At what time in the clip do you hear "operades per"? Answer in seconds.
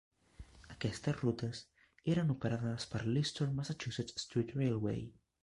2.37-3.03